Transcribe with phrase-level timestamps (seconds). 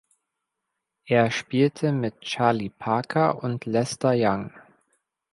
[1.05, 4.51] Er spielte mit Charlie Parker und Lester Young.